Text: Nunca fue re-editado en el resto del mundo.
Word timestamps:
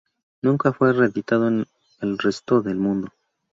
Nunca 0.41 0.73
fue 0.73 0.93
re-editado 0.93 1.47
en 1.47 1.67
el 2.01 2.17
resto 2.17 2.63
del 2.63 2.77
mundo. 2.77 3.09